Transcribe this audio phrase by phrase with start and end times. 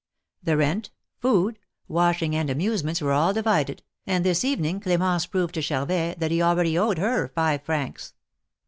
[0.41, 5.61] The rent, food, washing and amusements were all divided, and this evening CRmence proved to
[5.61, 8.15] Charvet that he already owed her five francs.